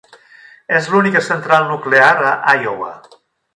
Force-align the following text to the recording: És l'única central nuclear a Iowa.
És 0.77 0.87
l'única 0.93 1.21
central 1.27 1.69
nuclear 1.73 2.09
a 2.33 2.59
Iowa. 2.65 2.93